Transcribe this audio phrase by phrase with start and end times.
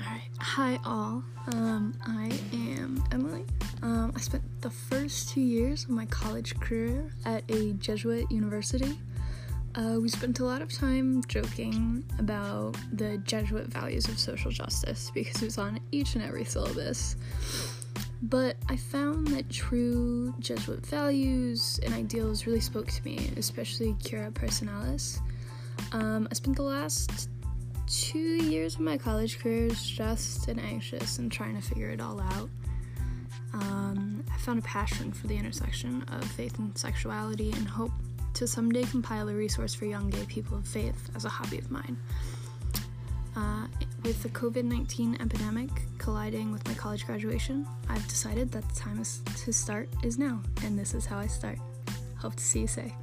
[0.00, 1.22] Alright, hi, all.
[1.52, 3.44] Um, I am Emily.
[3.82, 8.98] Um, I spent the first two years of my college career at a Jesuit university.
[9.74, 15.10] Uh, we spent a lot of time joking about the Jesuit values of social justice
[15.12, 17.16] because it was on each and every syllabus.
[18.22, 24.30] But I found that true Jesuit values and ideals really spoke to me, especially Cura
[24.30, 25.18] Personalis.
[25.92, 27.28] Um, I spent the last
[27.86, 32.20] two years of my college career stressed and anxious and trying to figure it all
[32.20, 32.48] out.
[33.52, 37.92] Um, I found a passion for the intersection of faith and sexuality and hope
[38.34, 41.70] to someday compile a resource for young gay people of faith as a hobby of
[41.70, 41.96] mine.
[43.36, 43.66] Uh,
[44.02, 49.00] with the COVID 19 epidemic colliding with my college graduation, I've decided that the time
[49.00, 51.58] is to start is now, and this is how I start.
[52.16, 52.94] Hope to see you say.